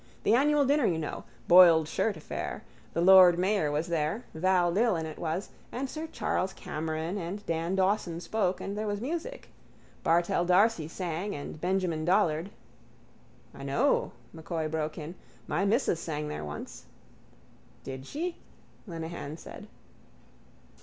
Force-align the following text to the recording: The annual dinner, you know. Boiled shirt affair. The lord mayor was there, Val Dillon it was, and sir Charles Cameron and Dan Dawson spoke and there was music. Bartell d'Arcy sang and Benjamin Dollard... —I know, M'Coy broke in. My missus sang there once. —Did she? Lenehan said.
The 0.23 0.33
annual 0.33 0.65
dinner, 0.65 0.87
you 0.87 0.97
know. 0.97 1.25
Boiled 1.47 1.87
shirt 1.87 2.17
affair. 2.17 2.63
The 2.93 3.01
lord 3.01 3.37
mayor 3.37 3.69
was 3.71 3.85
there, 3.85 4.23
Val 4.33 4.73
Dillon 4.73 5.05
it 5.05 5.19
was, 5.19 5.49
and 5.71 5.87
sir 5.87 6.07
Charles 6.11 6.53
Cameron 6.53 7.19
and 7.19 7.45
Dan 7.45 7.75
Dawson 7.75 8.19
spoke 8.19 8.59
and 8.59 8.75
there 8.75 8.87
was 8.87 8.99
music. 8.99 9.49
Bartell 10.01 10.43
d'Arcy 10.43 10.87
sang 10.87 11.35
and 11.35 11.61
Benjamin 11.61 12.03
Dollard... 12.03 12.49
—I 13.53 13.61
know, 13.61 14.13
M'Coy 14.33 14.67
broke 14.67 14.97
in. 14.97 15.13
My 15.45 15.65
missus 15.65 15.99
sang 15.99 16.29
there 16.29 16.43
once. 16.43 16.85
—Did 17.83 18.07
she? 18.07 18.37
Lenehan 18.87 19.37
said. 19.37 19.67